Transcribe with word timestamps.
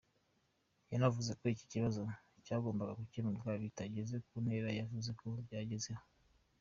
Yanavuze 0.91 1.31
ko 1.39 1.43
iki 1.53 1.65
kibazo 1.71 2.01
cyagombaga 2.45 2.93
gukemuka 3.01 3.47
bitageze 3.63 4.15
ku 4.27 4.35
ntera 4.43 4.69
yavuze 4.79 5.09
ko 5.19 5.25
byagezeho. 5.45 6.03